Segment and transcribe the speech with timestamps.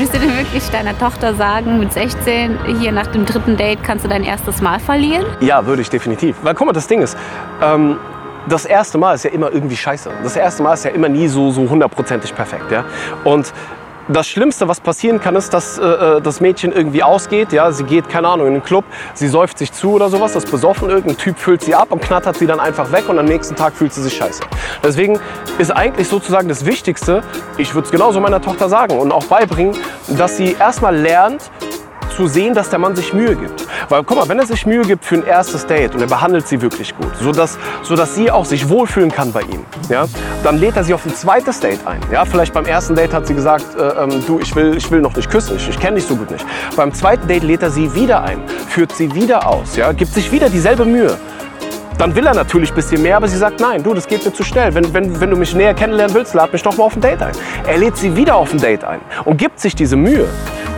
[0.00, 4.02] Würdest du denn wirklich deiner Tochter sagen, mit 16, hier nach dem dritten Date kannst
[4.02, 5.26] du dein erstes Mal verlieren?
[5.40, 6.38] Ja, würde ich definitiv.
[6.42, 7.18] Weil guck mal, das Ding ist,
[7.62, 7.98] ähm,
[8.48, 10.10] das erste Mal ist ja immer irgendwie scheiße.
[10.22, 12.86] Das erste Mal ist ja immer nie so so hundertprozentig perfekt, ja.
[13.24, 13.52] Und
[14.12, 17.52] das Schlimmste, was passieren kann, ist, dass äh, das Mädchen irgendwie ausgeht.
[17.52, 20.44] Ja, sie geht, keine Ahnung, in den Club, sie säuft sich zu oder sowas, das
[20.44, 23.56] besoffen, irgendein Typ füllt sie ab und knattert sie dann einfach weg und am nächsten
[23.56, 24.42] Tag fühlt sie sich scheiße.
[24.82, 25.18] Deswegen
[25.58, 27.22] ist eigentlich sozusagen das Wichtigste,
[27.56, 29.76] ich würde es genauso meiner Tochter sagen und auch beibringen,
[30.08, 31.50] dass sie erstmal lernt,
[32.20, 33.66] zu sehen, dass der Mann sich Mühe gibt.
[33.88, 36.46] Weil guck mal, wenn er sich Mühe gibt für ein erstes Date und er behandelt
[36.46, 40.04] sie wirklich gut, sodass, sodass sie auch sich wohlfühlen kann bei ihm, ja,
[40.44, 41.98] dann lädt er sie auf ein zweites Date ein.
[42.12, 45.00] Ja, vielleicht beim ersten Date hat sie gesagt, äh, ähm, du, ich will, ich will
[45.00, 46.44] noch nicht küssen, ich, ich kenne dich so gut nicht.
[46.76, 50.30] Beim zweiten Date lädt er sie wieder ein, führt sie wieder aus, ja, gibt sich
[50.30, 51.16] wieder dieselbe Mühe.
[51.96, 54.32] Dann will er natürlich ein bisschen mehr, aber sie sagt, nein, du, das geht mir
[54.32, 54.74] zu schnell.
[54.74, 57.22] Wenn, wenn, wenn du mich näher kennenlernen willst, lad mich doch mal auf ein Date
[57.22, 57.32] ein.
[57.66, 60.26] Er lädt sie wieder auf ein Date ein und gibt sich diese Mühe.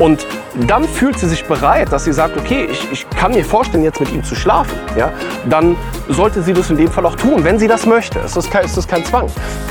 [0.03, 0.27] Und
[0.67, 4.01] dann fühlt sie sich bereit, dass sie sagt, okay, ich, ich kann mir vorstellen, jetzt
[4.01, 4.77] mit ihm zu schlafen.
[4.99, 5.13] Ja?
[5.49, 5.77] Dann
[6.09, 8.19] sollte sie das in dem Fall auch tun, wenn sie das möchte.
[8.19, 9.29] Es ist kein, es ist kein Zwang.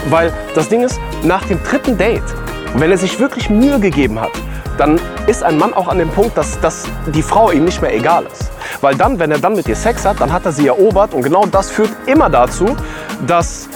[0.09, 2.23] Weil das Ding ist, nach dem dritten Date,
[2.75, 4.31] wenn er sich wirklich Mühe gegeben hat,
[4.77, 7.93] dann ist ein Mann auch an dem Punkt, dass, dass die Frau ihm nicht mehr
[7.93, 8.51] egal ist.
[8.79, 11.23] Weil dann, wenn er dann mit ihr Sex hat, dann hat er sie erobert und
[11.23, 12.77] genau das führt immer dazu,
[13.27, 13.67] dass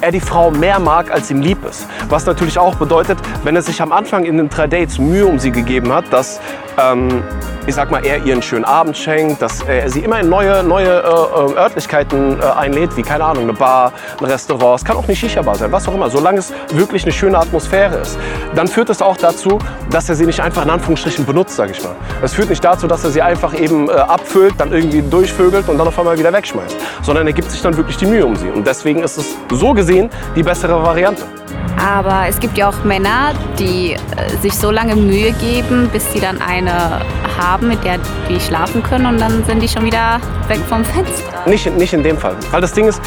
[0.00, 1.86] er die Frau mehr mag, als ihm lieb ist.
[2.08, 5.38] Was natürlich auch bedeutet, wenn er sich am Anfang in den drei Dates Mühe um
[5.38, 6.40] sie gegeben hat, dass
[6.78, 7.22] ähm,
[7.66, 10.62] ich sag mal, er ihr einen schönen Abend schenkt, dass er sie immer in neue,
[10.62, 14.96] neue äh, äh, Örtlichkeiten äh, einlädt, wie keine Ahnung, eine Bar, ein Restaurant, es kann
[14.96, 18.18] auch eine Shisha-Bar sein, was auch immer, solange es wirklich eine schöne Atmosphäre ist.
[18.54, 19.58] Dann führt es auch dazu,
[19.90, 21.94] dass er sie nicht einfach in Anführungsstrichen benutzt, sag ich mal.
[22.22, 25.76] Es führt nicht dazu, dass er sie einfach eben äh, abfüllt, dann irgendwie durchvögelt und
[25.76, 28.48] dann auf einmal wieder wegschmeißt, sondern er gibt sich dann wirklich die Mühe um sie.
[28.48, 31.37] Und deswegen ist es so gesehen die bessere Variante.
[31.78, 36.20] Aber es gibt ja auch Männer, die äh, sich so lange Mühe geben, bis sie
[36.20, 37.00] dann eine
[37.38, 37.98] haben, mit der
[38.28, 41.46] die schlafen können und dann sind die schon wieder weg vom Fenster.
[41.46, 42.36] Nicht, nicht in dem Fall.
[42.50, 43.00] Weil das Ding ist,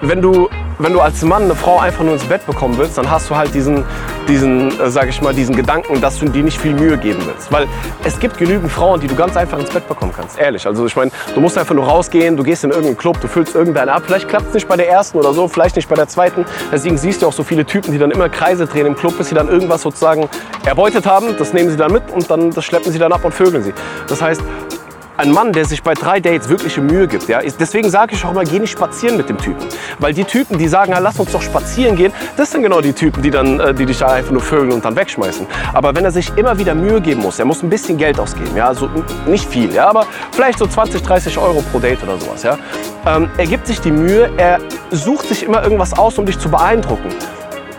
[0.00, 0.48] wenn du
[0.82, 3.36] wenn du als Mann eine Frau einfach nur ins Bett bekommen willst, dann hast du
[3.36, 3.84] halt diesen,
[4.28, 7.52] diesen, äh, sag ich mal, diesen Gedanken, dass du dir nicht viel Mühe geben willst.
[7.52, 7.68] Weil
[8.04, 10.38] es gibt genügend Frauen, die du ganz einfach ins Bett bekommen kannst.
[10.38, 10.66] Ehrlich.
[10.66, 13.54] Also ich meine, du musst einfach nur rausgehen, du gehst in irgendeinen Club, du füllst
[13.54, 14.02] irgendeine ab.
[14.06, 16.44] Vielleicht klappt es nicht bei der ersten oder so, vielleicht nicht bei der zweiten.
[16.72, 19.28] Deswegen siehst du auch so viele Typen, die dann immer Kreise drehen im Club, bis
[19.28, 20.28] sie dann irgendwas sozusagen
[20.64, 21.36] erbeutet haben.
[21.38, 23.72] Das nehmen sie dann mit und dann das schleppen sie dann ab und vögeln sie.
[24.08, 24.42] Das heißt,
[25.16, 28.30] ein Mann, der sich bei drei Dates wirkliche Mühe gibt, ja, deswegen sage ich auch
[28.30, 29.66] immer, geh nicht spazieren mit dem Typen.
[29.98, 32.92] Weil die Typen, die sagen, ja, lass uns doch spazieren gehen, das sind genau die
[32.92, 35.46] Typen, die, dann, äh, die dich einfach nur vögeln und dann wegschmeißen.
[35.72, 38.56] Aber wenn er sich immer wieder Mühe geben muss, er muss ein bisschen Geld ausgeben,
[38.56, 38.88] ja, also
[39.26, 42.58] nicht viel, ja, aber vielleicht so 20, 30 Euro pro Date oder sowas, ja.
[43.06, 46.48] Ähm, er gibt sich die Mühe, er sucht sich immer irgendwas aus, um dich zu
[46.48, 47.10] beeindrucken.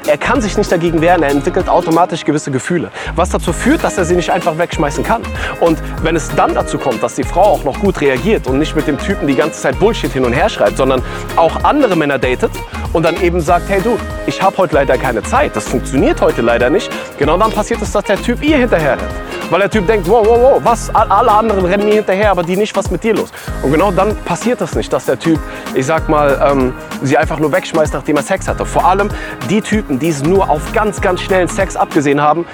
[0.06, 2.92] Er kann sich nicht dagegen wehren, er entwickelt automatisch gewisse Gefühle.
[3.16, 5.22] Was dazu führt, dass er sie nicht einfach wegschmeißen kann.
[5.62, 8.76] Und wenn es dann dazu kommt, dass die Frau auch noch gut reagiert und nicht
[8.76, 11.02] mit dem Typen die ganze Zeit Bullshit hin und her schreibt, sondern
[11.38, 12.52] auch andere Männer datet
[12.94, 16.42] und dann eben sagt, hey du, ich habe heute leider keine Zeit, das funktioniert heute
[16.42, 19.12] leider nicht, genau dann passiert es, dass der Typ ihr hinterher rennt.
[19.50, 22.56] Weil der Typ denkt, wow, wow, wow, was, alle anderen rennen mir hinterher, aber die
[22.56, 23.32] nicht, was mit dir los?
[23.62, 25.40] Und genau dann passiert das nicht, dass der Typ,
[25.74, 28.66] ich sag mal, ähm, sie einfach nur wegschmeißt, nachdem er Sex hatte.
[28.66, 29.10] Vor allem
[29.50, 32.46] die Typen, die es nur auf ganz, ganz schnellen Sex abgesehen haben,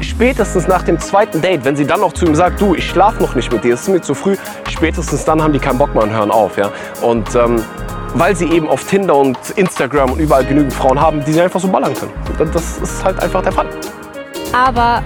[0.00, 3.20] spätestens nach dem zweiten Date, wenn sie dann noch zu ihm sagt, du, ich schlaf
[3.20, 4.36] noch nicht mit dir, es ist mir zu früh,
[4.68, 6.56] spätestens dann haben die keinen Bock mehr und hören auf.
[6.56, 6.70] Ja?
[7.00, 7.62] Und ähm,
[8.14, 11.60] weil sie eben auf Tinder und Instagram und überall genügend Frauen haben, die sie einfach
[11.60, 12.12] so ballern können.
[12.52, 13.66] Das ist halt einfach der Fall.
[14.52, 15.02] Aber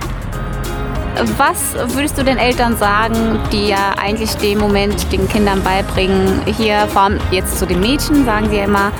[1.36, 6.42] was würdest du den Eltern sagen, die ja eigentlich den Moment den Kindern beibringen?
[6.46, 8.92] Hier, vor allem jetzt zu den Mädchen, sagen sie ja immer,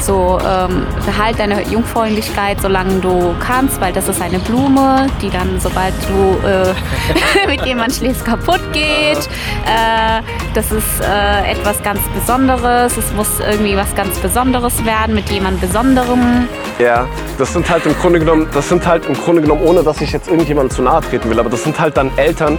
[0.00, 5.58] so ähm, behalt deine Jungfräulichkeit, solange du kannst, weil das ist eine Blume, die dann,
[5.60, 9.28] sobald du äh, mit jemandem schläfst, kaputt geht.
[9.64, 10.22] Äh,
[10.54, 12.96] das ist äh, etwas ganz Besonderes.
[12.96, 16.48] Es muss irgendwie was ganz Besonderes werden mit jemand Besonderem.
[16.78, 17.06] Ja,
[17.38, 20.12] das sind halt im Grunde genommen, das sind halt im Grunde genommen, ohne dass ich
[20.12, 22.58] jetzt irgendjemandem zu nahe treten will, aber das sind halt dann Eltern,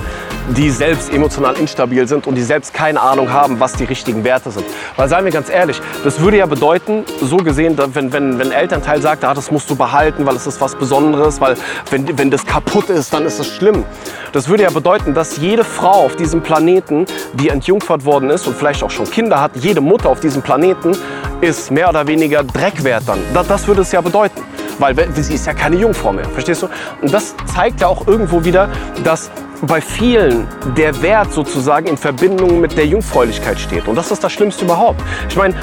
[0.56, 4.52] die selbst emotional instabil sind und die selbst keine Ahnung haben, was die richtigen Werte
[4.52, 4.66] sind.
[4.96, 8.52] Weil seien wir ganz ehrlich, das würde ja bedeuten, so gesehen, wenn, wenn, wenn ein
[8.52, 11.56] Elternteil sagt, ah, das musst du behalten, weil es ist was Besonderes, weil
[11.90, 13.84] wenn, wenn das kaputt ist, dann ist das schlimm.
[14.32, 18.56] Das würde ja bedeuten, dass jede Frau auf diesem Planeten, die entjungfert worden ist und
[18.56, 20.96] vielleicht auch schon Kinder hat, jede Mutter auf diesem Planeten
[21.42, 23.20] ist mehr oder weniger Dreckwert dann.
[23.34, 24.42] Das, das würde es ja bedeuten.
[24.80, 26.68] Weil sie ist ja keine Jungfrau mehr, verstehst du?
[27.02, 28.70] Und das zeigt ja auch irgendwo wieder,
[29.04, 29.32] dass
[29.64, 30.48] bei vielen
[30.78, 33.88] der Wert sozusagen in Verbindung mit der Jungfräulichkeit steht.
[33.88, 35.02] Und das ist das Schlimmste überhaupt.
[35.30, 35.56] Ich meine,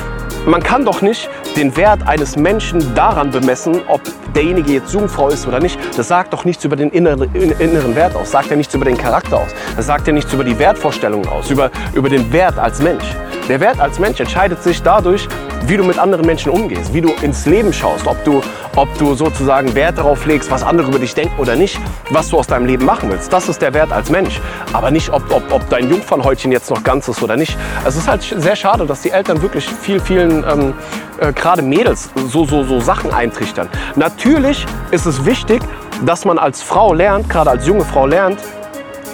[0.47, 4.03] man kann doch nicht den Wert eines Menschen daran bemessen, ob
[4.35, 5.79] derjenige jetzt Jungfrau ist oder nicht.
[5.97, 9.39] Das sagt doch nichts über den inneren, Wert aus, sagt ja nichts über den Charakter
[9.39, 13.05] aus, das sagt ja nichts über die Wertvorstellungen aus, über, über den Wert als Mensch.
[13.49, 15.29] Der Wert als Mensch entscheidet sich dadurch,
[15.67, 18.43] wie du mit anderen Menschen umgehst, wie du ins Leben schaust, ob du,
[18.77, 21.79] ob du sozusagen Wert darauf legst, was andere über dich denken oder nicht,
[22.11, 23.33] was du aus deinem Leben machen willst.
[23.33, 24.41] Das ist der Wert als Mensch.
[24.73, 27.57] Aber nicht, ob, ob, ob dein Jungfernhäutchen jetzt noch ganz ist oder nicht.
[27.87, 30.75] Es ist halt sehr schade, dass die Eltern wirklich viel, vielen, ähm,
[31.19, 33.69] äh, gerade Mädels, so, so, so Sachen eintrichtern.
[33.97, 35.63] Natürlich ist es wichtig,
[36.05, 38.39] dass man als Frau lernt, gerade als junge Frau lernt,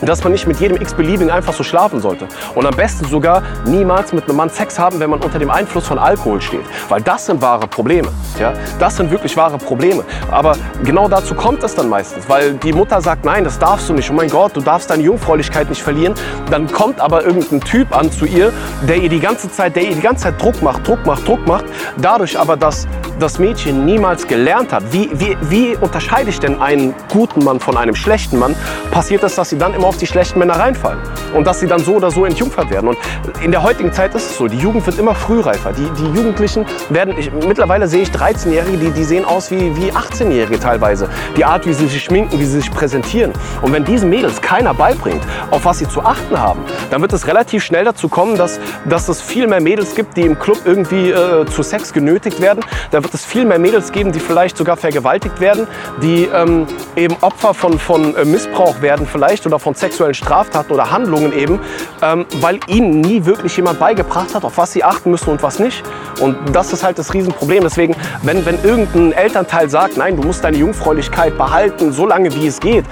[0.02, 2.26] dass man nicht mit jedem x-beliebigen einfach so schlafen sollte.
[2.54, 5.86] Und am besten sogar niemals mit einem Mann Sex haben, wenn man unter dem Einfluss
[5.86, 6.64] von Alkohol steht.
[6.88, 8.08] Weil das sind wahre Probleme.
[8.38, 8.52] Ja?
[8.78, 10.04] Das sind wirklich wahre Probleme.
[10.30, 12.28] Aber genau dazu kommt es dann meistens.
[12.28, 14.10] Weil die Mutter sagt, nein, das darfst du nicht.
[14.10, 16.14] Oh mein Gott, du darfst deine Jungfräulichkeit nicht verlieren.
[16.50, 18.52] Dann kommt aber irgendein Typ an zu ihr,
[18.88, 21.46] der ihr die ganze Zeit, der ihr die ganze Zeit Druck macht, Druck macht, Druck
[21.46, 21.64] macht.
[21.98, 22.86] Dadurch aber, dass
[23.18, 27.76] das Mädchen niemals gelernt hat, wie, wie, wie unterscheide ich denn einen guten Mann von
[27.76, 28.56] einem schlechten Mann,
[28.90, 31.00] passiert es, dass sie dann immer auf die schlechten Männer reinfallen.
[31.34, 32.88] Und dass sie dann so oder so entjungfert werden.
[32.90, 32.98] Und
[33.42, 35.72] in der heutigen Zeit ist es so, die Jugend wird immer frühreifer.
[35.72, 39.90] Die, die Jugendlichen werden, ich, mittlerweile sehe ich 13-Jährige, die, die sehen aus wie, wie
[39.90, 41.08] 18-Jährige teilweise.
[41.36, 43.32] Die Art, wie sie sich schminken, wie sie sich präsentieren.
[43.62, 46.60] Und wenn diesen Mädels keiner beibringt, auf was sie zu achten haben,
[46.90, 50.22] dann wird es relativ schnell dazu kommen, dass, dass es viel mehr Mädels gibt, die
[50.22, 52.64] im Club irgendwie äh, zu Sex genötigt werden.
[52.92, 55.66] Da wird es viel mehr Mädels geben, die vielleicht sogar vergewaltigt werden,
[56.00, 60.90] die ähm, eben Opfer von, von äh, Missbrauch werden vielleicht oder von sexuellen Straftaten oder
[60.90, 61.60] Handlungen eben,
[62.02, 65.58] ähm, weil ihnen nie wirklich jemand beigebracht hat, auf was sie achten müssen und was
[65.58, 65.82] nicht.
[66.20, 67.62] Und das ist halt das Riesenproblem.
[67.62, 72.46] Deswegen, wenn, wenn irgendein Elternteil sagt, nein, du musst deine Jungfräulichkeit behalten, so lange wie
[72.46, 72.84] es geht,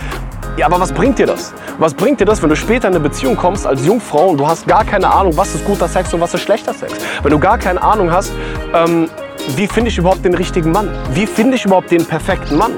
[0.59, 1.55] ja, aber was bringt dir das?
[1.79, 4.49] Was bringt dir das, wenn du später in eine Beziehung kommst als Jungfrau und du
[4.49, 6.95] hast gar keine Ahnung, was ist guter Sex und was ist schlechter Sex?
[7.23, 8.33] Wenn du gar keine Ahnung hast,
[8.75, 9.09] ähm,
[9.55, 10.91] wie finde ich überhaupt den richtigen Mann?
[11.15, 12.73] Wie finde ich überhaupt den perfekten Mann?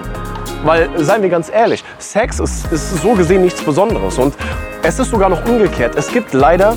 [0.65, 4.19] Weil, seien wir ganz ehrlich, Sex ist, ist so gesehen nichts Besonderes.
[4.19, 4.35] Und
[4.83, 5.97] es ist sogar noch umgekehrt.
[5.97, 6.77] Es gibt leider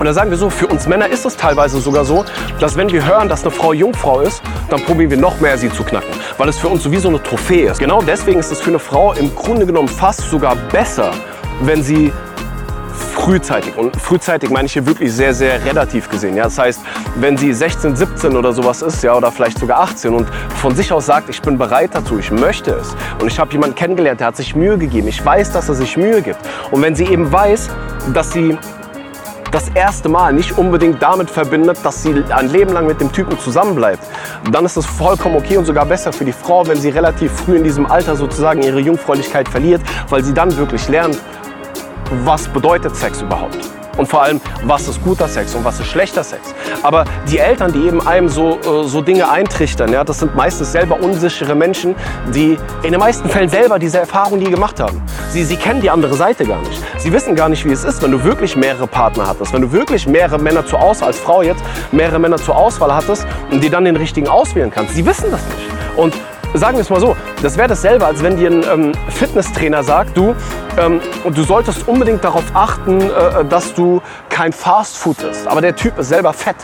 [0.00, 2.24] oder sagen wir so, für uns Männer ist es teilweise sogar so,
[2.58, 5.70] dass wenn wir hören, dass eine Frau Jungfrau ist, dann probieren wir noch mehr, sie
[5.70, 6.10] zu knacken.
[6.36, 7.78] Weil es für uns sowieso eine Trophäe ist.
[7.78, 11.12] Genau deswegen ist es für eine Frau im Grunde genommen fast sogar besser,
[11.62, 12.12] wenn sie
[13.14, 13.76] frühzeitig.
[13.76, 16.36] Und frühzeitig meine ich hier wirklich sehr, sehr relativ gesehen.
[16.36, 16.44] Ja?
[16.44, 16.80] Das heißt,
[17.16, 20.28] wenn sie 16, 17 oder sowas ist, ja, oder vielleicht sogar 18 und
[20.60, 22.94] von sich aus sagt, ich bin bereit dazu, ich möchte es.
[23.20, 25.08] Und ich habe jemanden kennengelernt, der hat sich Mühe gegeben.
[25.08, 26.38] Ich weiß, dass er sich Mühe gibt.
[26.70, 27.70] Und wenn sie eben weiß,
[28.12, 28.58] dass sie
[29.54, 33.38] das erste Mal nicht unbedingt damit verbindet, dass sie ein Leben lang mit dem Typen
[33.38, 34.02] zusammenbleibt,
[34.50, 37.56] dann ist es vollkommen okay und sogar besser für die Frau, wenn sie relativ früh
[37.56, 41.20] in diesem Alter sozusagen ihre Jungfräulichkeit verliert, weil sie dann wirklich lernt,
[42.24, 43.58] was bedeutet Sex überhaupt.
[43.96, 46.54] Und vor allem, was ist guter Sex und was ist schlechter Sex.
[46.82, 50.72] Aber die Eltern, die eben einem so, äh, so Dinge eintrichtern, ja, das sind meistens
[50.72, 51.94] selber unsichere Menschen,
[52.34, 55.00] die in den meisten Fällen selber diese Erfahrung nie gemacht haben.
[55.30, 56.82] Sie, sie kennen die andere Seite gar nicht.
[56.98, 59.70] Sie wissen gar nicht, wie es ist, wenn du wirklich mehrere Partner hattest, wenn du
[59.70, 61.62] wirklich mehrere Männer zur Auswahl, als Frau jetzt,
[61.92, 64.94] mehrere Männer zur Auswahl hattest und die dann den richtigen auswählen kannst.
[64.94, 65.70] Sie wissen das nicht.
[65.96, 66.14] Und
[66.54, 70.16] sagen wir es mal so, das wäre dasselbe, als wenn dir ein ähm, Fitnesstrainer sagt,
[70.16, 70.34] du,
[70.78, 75.46] ähm, du solltest unbedingt darauf achten, äh, dass du kein Fastfood isst.
[75.46, 76.56] Aber der Typ ist selber fett.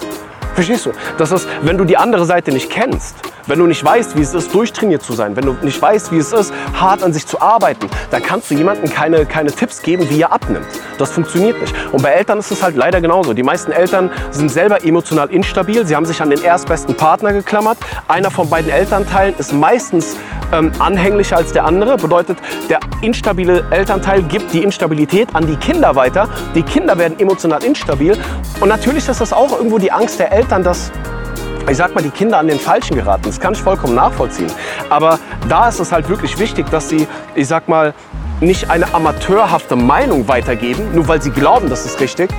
[0.55, 0.93] Verstehst du?
[1.17, 3.17] Das ist, wenn du die andere Seite nicht kennst,
[3.47, 6.19] wenn du nicht weißt, wie es ist, durchtrainiert zu sein, wenn du nicht weißt, wie
[6.19, 10.09] es ist, hart an sich zu arbeiten, dann kannst du jemandem keine, keine Tipps geben,
[10.11, 10.67] wie er abnimmt.
[11.01, 11.75] Das funktioniert nicht.
[11.93, 13.33] Und bei Eltern ist es halt leider genauso.
[13.33, 15.87] Die meisten Eltern sind selber emotional instabil.
[15.87, 17.79] Sie haben sich an den erstbesten Partner geklammert.
[18.07, 20.17] Einer von beiden Elternteilen ist meistens
[20.53, 21.97] ähm, anhänglicher als der andere.
[21.97, 22.37] Bedeutet,
[22.69, 26.29] der instabile Elternteil gibt die Instabilität an die Kinder weiter.
[26.55, 28.17] Die Kinder werden emotional instabil.
[28.61, 30.93] Und natürlich ist das auch irgendwo die Angst der Eltern, dass
[31.69, 33.23] ich sag mal, die Kinder an den Falschen geraten.
[33.25, 34.51] Das kann ich vollkommen nachvollziehen.
[34.89, 37.95] Aber da ist es halt wirklich wichtig, dass sie, ich sag mal,
[38.41, 42.31] nicht eine amateurhafte Meinung weitergeben, nur weil sie glauben, das ist richtig,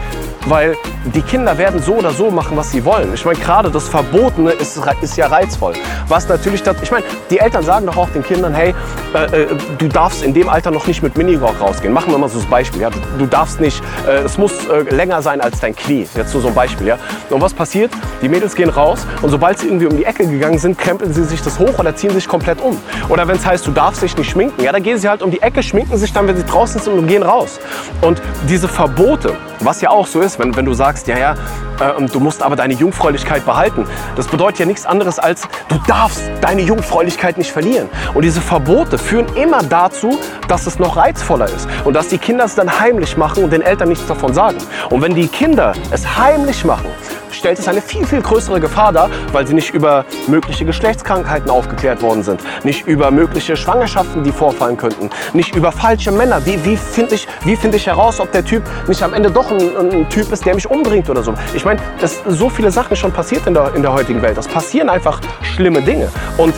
[0.47, 0.75] weil
[1.13, 3.13] die Kinder werden so oder so machen, was sie wollen.
[3.13, 5.73] Ich meine, gerade das Verbotene ist, ist ja reizvoll.
[6.07, 8.73] Was natürlich, das, ich meine, die Eltern sagen doch auch den Kindern, hey,
[9.13, 11.93] äh, äh, du darfst in dem Alter noch nicht mit Minirock rausgehen.
[11.93, 12.81] Machen wir mal so das Beispiel.
[12.81, 12.89] Ja?
[12.89, 16.07] Du, du darfst nicht, äh, es muss äh, länger sein als dein Knie.
[16.15, 16.87] Jetzt so, so ein Beispiel.
[16.87, 16.97] Ja?
[17.29, 17.91] Und was passiert?
[18.21, 21.23] Die Mädels gehen raus und sobald sie irgendwie um die Ecke gegangen sind, krempeln sie
[21.23, 22.77] sich das hoch oder ziehen sich komplett um.
[23.09, 25.31] Oder wenn es heißt, du darfst dich nicht schminken, ja, dann gehen sie halt um
[25.31, 27.59] die Ecke, schminken sich dann, wenn sie draußen sind und gehen raus.
[28.01, 31.33] Und diese Verbote, was ja auch so ist, wenn, wenn du sagst, ja, ja,
[31.79, 33.85] äh, du musst aber deine Jungfräulichkeit behalten.
[34.15, 37.89] Das bedeutet ja nichts anderes als, du darfst deine Jungfräulichkeit nicht verlieren.
[38.13, 41.67] Und diese Verbote führen immer dazu, dass es noch reizvoller ist.
[41.85, 44.57] Und dass die Kinder es dann heimlich machen und den Eltern nichts davon sagen.
[44.89, 46.87] Und wenn die Kinder es heimlich machen,
[47.31, 52.01] stellt es eine viel, viel größere Gefahr dar, weil sie nicht über mögliche Geschlechtskrankheiten aufgeklärt
[52.01, 56.45] worden sind, nicht über mögliche Schwangerschaften, die vorfallen könnten, nicht über falsche Männer.
[56.45, 59.77] Wie, wie finde ich, find ich heraus, ob der Typ nicht am Ende doch ein,
[59.77, 61.33] ein Typ ist, der mich umbringt oder so.
[61.53, 64.37] Ich meine, dass so viele Sachen schon passiert in der, in der heutigen Welt.
[64.37, 66.09] Es passieren einfach schlimme Dinge.
[66.37, 66.53] Und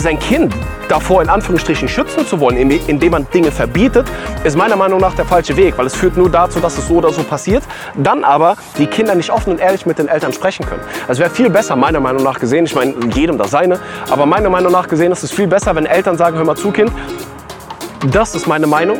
[0.00, 0.54] sein Kind
[0.88, 4.06] davor in Anführungsstrichen schützen zu wollen, indem man Dinge verbietet,
[4.42, 6.94] ist meiner Meinung nach der falsche Weg, weil es führt nur dazu, dass es so
[6.94, 7.62] oder so passiert,
[7.94, 10.82] dann aber die Kinder nicht offen und ehrlich mit den Eltern sprechen können.
[11.08, 13.78] Es wäre viel besser, meiner Meinung nach gesehen, ich meine, jedem das seine,
[14.10, 16.70] aber meiner Meinung nach gesehen ist es viel besser, wenn Eltern sagen, hör mal zu,
[16.72, 16.90] Kind,
[18.10, 18.98] das ist meine Meinung,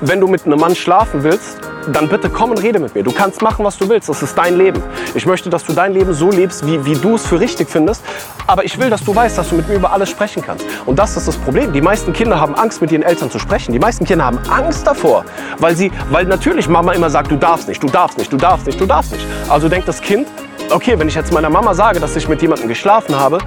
[0.00, 3.02] wenn du mit einem Mann schlafen willst, dann bitte komm und rede mit mir.
[3.02, 4.08] Du kannst machen, was du willst.
[4.08, 4.82] Das ist dein Leben.
[5.14, 8.02] Ich möchte, dass du dein Leben so lebst, wie, wie du es für richtig findest.
[8.46, 10.64] Aber ich will, dass du weißt, dass du mit mir über alles sprechen kannst.
[10.86, 11.72] Und das ist das Problem.
[11.72, 13.72] Die meisten Kinder haben Angst, mit ihren Eltern zu sprechen.
[13.72, 15.24] Die meisten Kinder haben Angst davor,
[15.58, 18.66] weil sie, weil natürlich Mama immer sagt, du darfst nicht, du darfst nicht, du darfst
[18.66, 19.26] nicht, du darfst nicht.
[19.48, 20.28] Also denkt das Kind,
[20.70, 23.38] okay, wenn ich jetzt meiner Mama sage, dass ich mit jemandem geschlafen habe,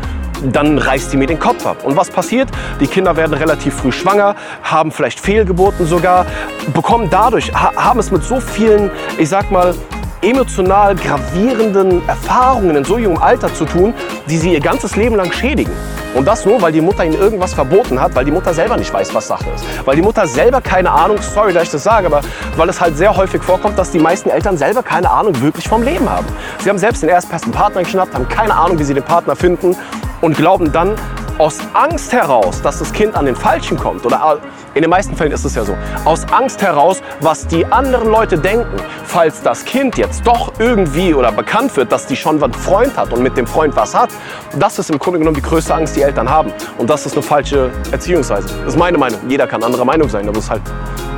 [0.41, 1.83] dann reißt die mir den Kopf ab.
[1.83, 2.49] Und was passiert?
[2.79, 6.25] Die Kinder werden relativ früh schwanger, haben vielleicht Fehlgeburten sogar,
[6.73, 9.73] bekommen dadurch, haben es mit so vielen, ich sag mal,
[10.21, 13.93] emotional gravierenden Erfahrungen in so jungem Alter zu tun,
[14.29, 15.73] die sie ihr ganzes Leben lang schädigen.
[16.13, 18.93] Und das nur, weil die Mutter ihnen irgendwas verboten hat, weil die Mutter selber nicht
[18.93, 19.65] weiß, was Sache ist.
[19.85, 22.21] Weil die Mutter selber keine Ahnung, sorry, dass ich das sage, aber
[22.57, 25.83] weil es halt sehr häufig vorkommt, dass die meisten Eltern selber keine Ahnung wirklich vom
[25.83, 26.25] Leben haben.
[26.59, 29.75] Sie haben selbst den erstbesten Partner geschnappt, haben keine Ahnung, wie sie den Partner finden
[30.21, 30.95] und glauben dann
[31.37, 34.39] aus Angst heraus, dass das Kind an den Falschen kommt, oder
[34.73, 35.75] in den meisten Fällen ist es ja so,
[36.05, 41.31] aus Angst heraus, was die anderen Leute denken, falls das Kind jetzt doch irgendwie oder
[41.31, 44.09] bekannt wird, dass die schon einen Freund hat und mit dem Freund was hat,
[44.57, 46.53] das ist im Grunde genommen die größte Angst, die Eltern haben.
[46.77, 48.47] Und das ist eine falsche Erziehungsweise.
[48.59, 49.19] Das ist meine Meinung.
[49.27, 50.61] Jeder kann anderer Meinung sein, aber das ist halt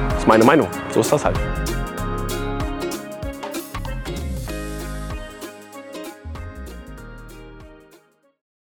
[0.10, 0.68] das ist meine Meinung.
[0.94, 1.38] So ist das halt.